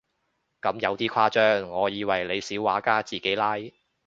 [0.63, 3.55] 咁有啲誇張，我以為你小畫家自己拉